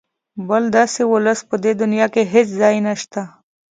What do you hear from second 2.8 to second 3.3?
نشته.